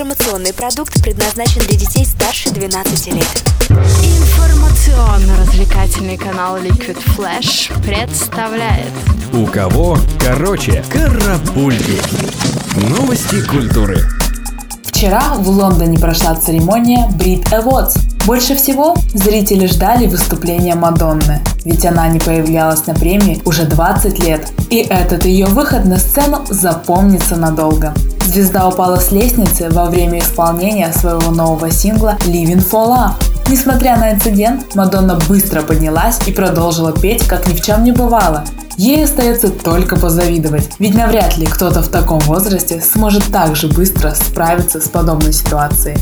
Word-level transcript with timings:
Информационный 0.00 0.54
продукт 0.54 1.02
предназначен 1.02 1.60
для 1.60 1.76
детей 1.76 2.06
старше 2.06 2.48
12 2.48 3.08
лет. 3.08 3.44
Информационно-развлекательный 3.68 6.16
канал 6.16 6.56
Liquid 6.56 6.96
Flash 7.14 7.70
представляет 7.82 8.88
У 9.34 9.44
кого 9.44 9.98
короче 10.18 10.82
карапульки. 10.88 12.00
Новости 12.88 13.46
культуры. 13.46 14.08
Вчера 14.84 15.34
в 15.34 15.46
Лондоне 15.46 15.98
прошла 15.98 16.34
церемония 16.34 17.06
Brit 17.18 17.50
Awards. 17.50 17.98
Больше 18.24 18.56
всего 18.56 18.96
зрители 19.12 19.66
ждали 19.66 20.06
выступления 20.06 20.76
Мадонны, 20.76 21.42
ведь 21.66 21.84
она 21.84 22.08
не 22.08 22.20
появлялась 22.20 22.86
на 22.86 22.94
премии 22.94 23.42
уже 23.44 23.64
20 23.64 24.18
лет, 24.20 24.50
и 24.70 24.78
этот 24.78 25.26
ее 25.26 25.44
выход 25.44 25.84
на 25.84 25.98
сцену 25.98 26.46
запомнится 26.48 27.36
надолго. 27.36 27.92
Звезда 28.30 28.68
упала 28.68 28.94
с 28.94 29.10
лестницы 29.10 29.68
во 29.70 29.86
время 29.86 30.20
исполнения 30.20 30.92
своего 30.92 31.32
нового 31.32 31.68
сингла 31.72 32.16
Living 32.26 32.64
for 32.64 32.86
Love. 32.86 33.14
Несмотря 33.48 33.96
на 33.96 34.12
инцидент, 34.12 34.76
Мадонна 34.76 35.18
быстро 35.28 35.62
поднялась 35.62 36.20
и 36.28 36.32
продолжила 36.32 36.92
петь, 36.92 37.26
как 37.26 37.48
ни 37.48 37.54
в 37.54 37.60
чем 37.60 37.82
не 37.82 37.90
бывало. 37.90 38.44
Ей 38.76 39.04
остается 39.04 39.50
только 39.50 39.96
позавидовать, 39.96 40.70
ведь 40.78 40.94
навряд 40.94 41.38
ли 41.38 41.46
кто-то 41.46 41.82
в 41.82 41.88
таком 41.88 42.20
возрасте 42.20 42.80
сможет 42.80 43.24
так 43.32 43.56
же 43.56 43.66
быстро 43.66 44.14
справиться 44.14 44.80
с 44.80 44.88
подобной 44.88 45.32
ситуацией. 45.32 45.98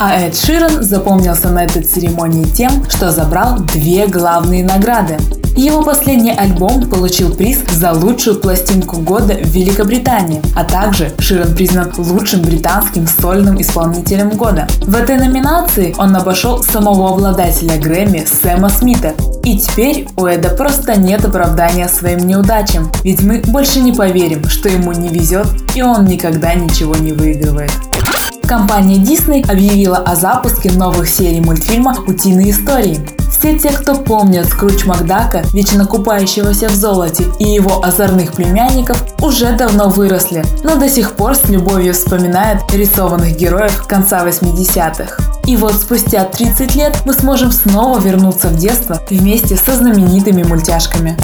А 0.00 0.20
Эд 0.20 0.36
Ширен 0.36 0.82
запомнился 0.82 1.48
на 1.48 1.62
этой 1.62 1.84
церемонии 1.84 2.44
тем, 2.44 2.90
что 2.90 3.12
забрал 3.12 3.60
две 3.60 4.08
главные 4.08 4.64
награды. 4.64 5.16
Его 5.56 5.82
последний 5.82 6.32
альбом 6.32 6.88
получил 6.88 7.34
приз 7.34 7.58
за 7.70 7.92
лучшую 7.92 8.40
пластинку 8.40 8.98
года 8.98 9.34
в 9.34 9.48
Великобритании, 9.48 10.42
а 10.54 10.64
также 10.64 11.12
Ширен 11.18 11.54
признан 11.54 11.92
лучшим 11.96 12.42
британским 12.42 13.06
сольным 13.06 13.60
исполнителем 13.60 14.30
года. 14.30 14.66
В 14.82 14.94
этой 14.94 15.16
номинации 15.16 15.94
он 15.98 16.14
обошел 16.14 16.62
самого 16.62 17.10
обладателя 17.10 17.76
Грэмми 17.78 18.24
Сэма 18.24 18.68
Смита. 18.68 19.14
И 19.44 19.58
теперь 19.58 20.06
у 20.16 20.26
Эда 20.26 20.50
просто 20.50 20.98
нет 20.98 21.24
оправдания 21.24 21.88
своим 21.88 22.26
неудачам, 22.26 22.90
ведь 23.02 23.22
мы 23.22 23.40
больше 23.46 23.80
не 23.80 23.92
поверим, 23.92 24.48
что 24.48 24.68
ему 24.68 24.92
не 24.92 25.08
везет 25.08 25.46
и 25.74 25.82
он 25.82 26.04
никогда 26.06 26.54
ничего 26.54 26.96
не 26.96 27.12
выигрывает. 27.12 27.70
Компания 28.42 28.96
Disney 28.96 29.48
объявила 29.50 29.98
о 29.98 30.16
запуске 30.16 30.72
новых 30.72 31.08
серий 31.08 31.40
мультфильма 31.40 31.96
«Утиные 32.06 32.50
истории». 32.50 32.98
Все 33.30 33.58
те, 33.58 33.70
кто 33.70 33.94
помнят 33.94 34.46
Скрудж 34.46 34.84
Макдака, 34.86 35.42
вечно 35.52 35.86
купающегося 35.86 36.68
в 36.68 36.74
золоте, 36.74 37.24
и 37.38 37.44
его 37.44 37.84
озорных 37.84 38.32
племянников, 38.32 39.02
уже 39.20 39.52
давно 39.52 39.88
выросли, 39.88 40.44
но 40.64 40.76
до 40.76 40.88
сих 40.88 41.12
пор 41.12 41.34
с 41.34 41.48
любовью 41.48 41.94
вспоминают 41.94 42.62
рисованных 42.72 43.36
героев 43.36 43.86
конца 43.86 44.26
80-х. 44.26 45.38
И 45.46 45.56
вот 45.56 45.72
спустя 45.74 46.24
30 46.24 46.74
лет 46.74 47.02
мы 47.06 47.14
сможем 47.14 47.52
снова 47.52 47.98
вернуться 47.98 48.48
в 48.48 48.56
детство 48.56 49.00
вместе 49.08 49.56
со 49.56 49.72
знаменитыми 49.72 50.42
мультяшками. 50.42 51.16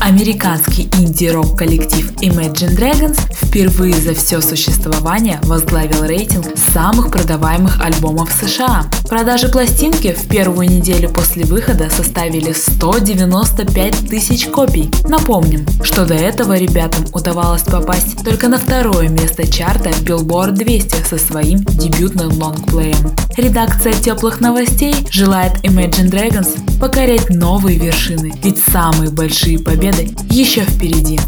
Американский 0.00 0.90
инди-рок 0.98 1.56
коллектив 1.56 2.12
Imagine 2.20 2.76
Dragons 2.76 3.18
впервые 3.32 3.94
за 3.94 4.14
все 4.14 4.42
существование 4.42 5.38
возглавил 5.44 6.04
рейтинг 6.04 6.46
самых 6.74 7.10
продаваемых 7.10 7.80
альбомов 7.80 8.30
США. 8.32 8.82
Продажи 9.12 9.50
пластинки 9.50 10.14
в 10.14 10.26
первую 10.26 10.70
неделю 10.70 11.10
после 11.10 11.44
выхода 11.44 11.90
составили 11.90 12.52
195 12.52 14.08
тысяч 14.08 14.46
копий. 14.46 14.90
Напомним, 15.06 15.66
что 15.82 16.06
до 16.06 16.14
этого 16.14 16.56
ребятам 16.56 17.04
удавалось 17.12 17.60
попасть 17.60 18.24
только 18.24 18.48
на 18.48 18.56
второе 18.56 19.10
место 19.10 19.46
чарта 19.46 19.90
Billboard 19.90 20.52
200 20.52 21.04
со 21.04 21.18
своим 21.18 21.58
дебютным 21.58 22.32
лонгплеем. 22.42 23.14
Редакция 23.36 23.92
теплых 23.92 24.40
новостей 24.40 24.94
желает 25.10 25.62
Imagine 25.62 26.10
Dragons 26.10 26.80
покорять 26.80 27.28
новые 27.28 27.78
вершины, 27.78 28.32
ведь 28.42 28.66
самые 28.72 29.10
большие 29.10 29.58
победы 29.58 30.08
еще 30.30 30.62
впереди. 30.62 31.20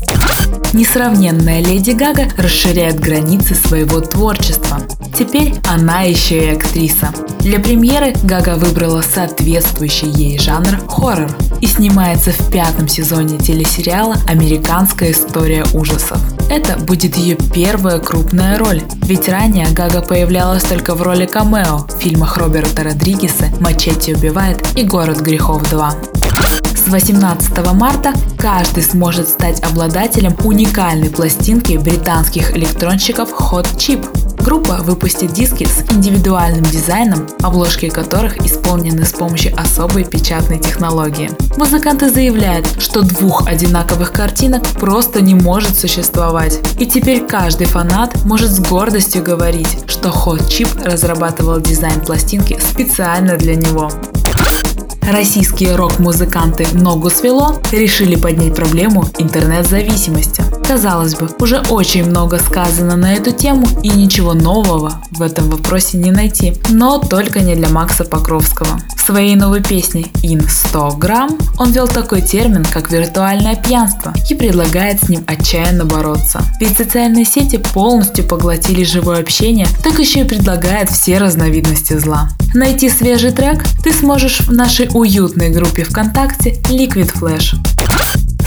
Несравненная 0.74 1.62
Леди 1.62 1.92
Гага 1.92 2.24
расширяет 2.36 2.98
границы 2.98 3.54
своего 3.54 4.00
творчества. 4.00 4.78
Теперь 5.16 5.54
она 5.70 6.02
еще 6.02 6.46
и 6.46 6.56
актриса. 6.56 7.10
Для 7.38 7.60
премьеры 7.60 8.12
Гага 8.24 8.56
выбрала 8.56 9.00
соответствующий 9.00 10.08
ей 10.08 10.36
жанр 10.36 10.80
хоррор 10.88 11.30
и 11.60 11.66
снимается 11.66 12.32
в 12.32 12.50
пятом 12.50 12.88
сезоне 12.88 13.38
телесериала 13.38 14.16
«Американская 14.26 15.12
история 15.12 15.64
ужасов». 15.74 16.18
Это 16.50 16.76
будет 16.76 17.16
ее 17.16 17.36
первая 17.54 18.00
крупная 18.00 18.58
роль, 18.58 18.82
ведь 19.04 19.28
ранее 19.28 19.68
Гага 19.70 20.02
появлялась 20.02 20.64
только 20.64 20.96
в 20.96 21.02
роли 21.02 21.26
камео 21.26 21.86
в 21.86 22.00
фильмах 22.00 22.36
Роберта 22.36 22.82
Родригеса 22.82 23.44
«Мачете 23.60 24.16
убивает» 24.16 24.60
и 24.76 24.82
«Город 24.82 25.20
грехов 25.20 25.62
2». 25.72 26.13
С 26.84 26.88
18 26.88 27.72
марта 27.72 28.12
каждый 28.36 28.82
сможет 28.82 29.30
стать 29.30 29.64
обладателем 29.64 30.36
уникальной 30.44 31.08
пластинки 31.08 31.78
британских 31.78 32.54
электронщиков 32.54 33.30
Hot 33.32 33.74
Chip. 33.76 34.06
Группа 34.44 34.74
выпустит 34.82 35.32
диски 35.32 35.64
с 35.64 35.90
индивидуальным 35.90 36.62
дизайном, 36.64 37.26
обложки 37.40 37.88
которых 37.88 38.36
исполнены 38.44 39.06
с 39.06 39.12
помощью 39.12 39.58
особой 39.58 40.04
печатной 40.04 40.58
технологии. 40.58 41.30
Музыканты 41.56 42.10
заявляют, 42.10 42.68
что 42.78 43.00
двух 43.00 43.46
одинаковых 43.46 44.12
картинок 44.12 44.68
просто 44.72 45.22
не 45.22 45.34
может 45.34 45.78
существовать. 45.78 46.60
И 46.78 46.84
теперь 46.84 47.26
каждый 47.26 47.66
фанат 47.66 48.22
может 48.26 48.50
с 48.50 48.60
гордостью 48.60 49.22
говорить, 49.22 49.78
что 49.86 50.10
Hot 50.10 50.48
Chip 50.48 50.84
разрабатывал 50.84 51.60
дизайн 51.60 52.02
пластинки 52.02 52.58
специально 52.60 53.38
для 53.38 53.54
него. 53.54 53.90
Российские 55.06 55.76
рок-музыканты 55.76 56.66
«Ногу 56.72 57.10
свело» 57.10 57.60
решили 57.72 58.16
поднять 58.16 58.54
проблему 58.54 59.04
интернет-зависимости. 59.18 60.42
Казалось 60.66 61.14
бы, 61.14 61.28
уже 61.40 61.60
очень 61.70 62.04
много 62.04 62.38
сказано 62.38 62.96
на 62.96 63.14
эту 63.14 63.32
тему 63.32 63.66
и 63.82 63.90
ничего 63.90 64.32
нового 64.32 65.02
в 65.10 65.20
этом 65.22 65.50
вопросе 65.50 65.98
не 65.98 66.10
найти. 66.10 66.54
Но 66.70 66.98
только 66.98 67.40
не 67.40 67.54
для 67.54 67.68
Макса 67.68 68.04
Покровского. 68.04 68.80
В 68.96 69.06
своей 69.06 69.36
новой 69.36 69.62
песне 69.62 70.06
«In 70.22 70.48
100 70.48 70.96
грамм» 70.96 71.36
он 71.58 71.70
ввел 71.70 71.86
такой 71.86 72.22
термин, 72.22 72.64
как 72.64 72.90
виртуальное 72.90 73.54
пьянство 73.54 74.14
и 74.30 74.34
предлагает 74.34 75.04
с 75.04 75.08
ним 75.10 75.22
отчаянно 75.26 75.84
бороться. 75.84 76.40
Ведь 76.58 76.76
социальные 76.76 77.26
сети 77.26 77.58
полностью 77.58 78.26
поглотили 78.26 78.82
живое 78.82 79.20
общение, 79.20 79.66
так 79.82 79.98
еще 79.98 80.20
и 80.20 80.24
предлагает 80.24 80.88
все 80.90 81.18
разновидности 81.18 81.98
зла. 81.98 82.30
Найти 82.54 82.88
свежий 82.88 83.32
трек 83.32 83.62
ты 83.82 83.92
сможешь 83.92 84.40
в 84.40 84.52
нашей 84.52 84.88
уютной 84.94 85.50
группе 85.50 85.84
ВКонтакте 85.84 86.52
Liquid 86.70 87.12
Flash. 87.12 87.54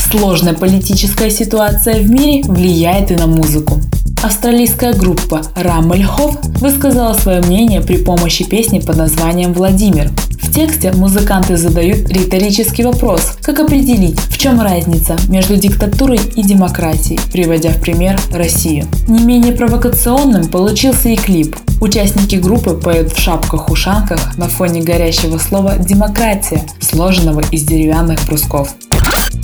Сложная 0.10 0.54
политическая 0.54 1.30
ситуация 1.30 2.00
в 2.00 2.10
мире 2.10 2.42
влияет 2.48 3.12
и 3.12 3.16
на 3.16 3.28
музыку. 3.28 3.82
Австралийская 4.24 4.94
группа 4.94 5.42
Раммельхоф 5.54 6.38
высказала 6.62 7.14
свое 7.14 7.42
мнение 7.42 7.82
при 7.82 7.98
помощи 7.98 8.46
песни 8.46 8.80
под 8.80 8.96
названием 8.96 9.52
«Владимир». 9.52 10.10
В 10.42 10.54
тексте 10.54 10.94
музыканты 10.94 11.58
задают 11.58 12.10
риторический 12.10 12.84
вопрос, 12.84 13.34
как 13.42 13.60
определить, 13.60 14.18
в 14.20 14.38
чем 14.38 14.62
разница 14.62 15.18
между 15.28 15.58
диктатурой 15.58 16.22
и 16.36 16.42
демократией, 16.42 17.20
приводя 17.32 17.72
в 17.72 17.82
пример 17.82 18.18
Россию. 18.32 18.88
Не 19.10 19.24
менее 19.24 19.52
провокационным 19.52 20.48
получился 20.48 21.10
и 21.10 21.18
клип. 21.18 21.56
Участники 21.82 22.38
группы 22.38 22.72
поют 22.72 23.12
в 23.12 23.20
шапках-ушанках 23.20 24.38
на 24.38 24.48
фоне 24.48 24.82
горящего 24.82 25.38
слова 25.38 25.76
«демократия», 25.78 26.64
сложенного 26.80 27.44
из 27.52 27.64
деревянных 27.64 28.26
брусков. 28.26 28.74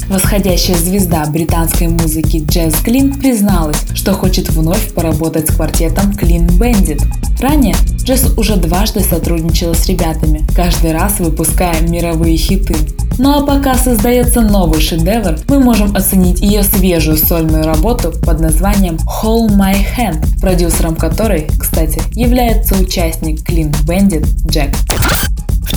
Восходящая 0.09 0.77
звезда 0.77 1.25
британской 1.25 1.87
музыки 1.87 2.43
Джесс 2.45 2.81
Глин 2.81 3.13
призналась, 3.13 3.77
что 3.93 4.13
хочет 4.13 4.49
вновь 4.49 4.93
поработать 4.93 5.49
с 5.49 5.55
квартетом 5.55 6.11
Clean 6.11 6.47
Bandit. 6.47 7.01
Ранее 7.39 7.75
Джесс 8.03 8.31
уже 8.37 8.57
дважды 8.57 9.01
сотрудничала 9.01 9.73
с 9.73 9.87
ребятами, 9.87 10.45
каждый 10.55 10.93
раз 10.93 11.19
выпуская 11.19 11.81
мировые 11.81 12.37
хиты. 12.37 12.75
Ну 13.17 13.31
а 13.31 13.45
пока 13.45 13.75
создается 13.75 14.41
новый 14.41 14.81
шедевр, 14.81 15.37
мы 15.47 15.59
можем 15.59 15.95
оценить 15.95 16.41
ее 16.41 16.63
свежую 16.63 17.17
сольную 17.17 17.63
работу 17.63 18.11
под 18.11 18.39
названием 18.39 18.97
Hold 19.21 19.51
My 19.55 19.75
Hand, 19.97 20.39
продюсером 20.39 20.95
которой, 20.95 21.47
кстати, 21.59 22.01
является 22.13 22.75
участник 22.75 23.47
Clean 23.47 23.71
Bandit 23.85 24.25
Джек. 24.47 24.71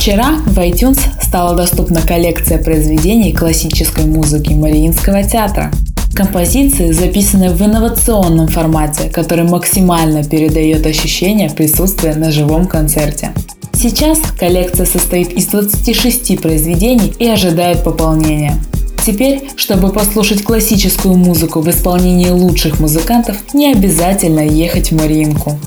Вчера 0.07 0.37
в 0.45 0.57
iTunes 0.59 1.01
стала 1.21 1.53
доступна 1.53 2.01
коллекция 2.01 2.63
произведений 2.63 3.33
классической 3.33 4.05
музыки 4.05 4.53
Мариинского 4.53 5.21
театра. 5.21 5.69
Композиции 6.13 6.93
записаны 6.93 7.49
в 7.49 7.61
инновационном 7.61 8.47
формате, 8.47 9.09
который 9.09 9.43
максимально 9.43 10.23
передает 10.23 10.85
ощущение 10.85 11.49
присутствия 11.49 12.15
на 12.15 12.31
живом 12.31 12.67
концерте. 12.67 13.33
Сейчас 13.73 14.19
коллекция 14.39 14.85
состоит 14.85 15.33
из 15.33 15.47
26 15.47 16.41
произведений 16.41 17.13
и 17.19 17.27
ожидает 17.27 17.83
пополнения. 17.83 18.63
Теперь, 19.05 19.49
чтобы 19.57 19.89
послушать 19.89 20.41
классическую 20.41 21.17
музыку 21.17 21.59
в 21.59 21.69
исполнении 21.69 22.29
лучших 22.29 22.79
музыкантов, 22.79 23.35
не 23.53 23.73
обязательно 23.73 24.39
ехать 24.39 24.91
в 24.91 24.95
Мариинку. 24.95 25.59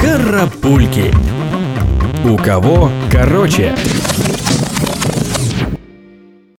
Карапульки. 0.00 1.14
У 2.24 2.36
кого 2.36 2.90
короче? 3.10 3.74